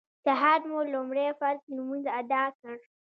سهار 0.25 0.59
مو 0.69 0.79
لومړی 0.93 1.27
فرض 1.39 1.61
لمونځ 1.75 2.05
اداء 2.19 2.47
کړ. 2.59 2.75